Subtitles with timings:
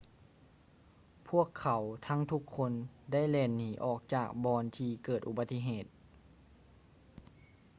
[1.29, 2.71] ພວກເຂົາທັງທຸກຄົນ
[3.11, 5.85] ໄດ້ແລ່ນໜີອອກຈາກບ່ອນທີ່ເກີດອຸບັດຕິເຫດ